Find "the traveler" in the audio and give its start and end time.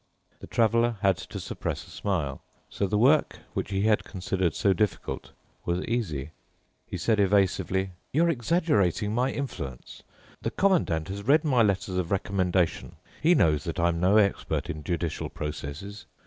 0.39-0.97